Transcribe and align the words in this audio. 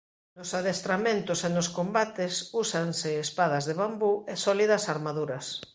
Nos 0.37 0.49
adestramentos 0.59 1.39
e 1.47 1.49
nos 1.55 1.67
combates 1.77 2.33
úsanse 2.63 3.09
espadas 3.25 3.63
de 3.67 3.73
bambú 3.81 4.13
e 4.33 4.33
sólidas 4.45 4.83
armaduras. 4.93 5.45